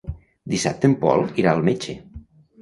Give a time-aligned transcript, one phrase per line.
[0.53, 1.97] Dissabte en Pol irà al metge.